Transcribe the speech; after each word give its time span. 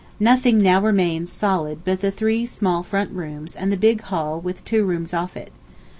Nothing 0.19 0.63
now 0.63 0.81
remains 0.81 1.31
solid 1.31 1.85
but 1.85 2.01
the 2.01 2.09
three 2.09 2.43
small 2.47 2.81
front 2.81 3.11
rooms 3.11 3.55
and 3.55 3.71
the 3.71 3.77
big 3.77 4.01
hall 4.01 4.39
with 4.39 4.65
two 4.65 4.83
rooms 4.83 5.13
off 5.13 5.37
it. 5.37 5.51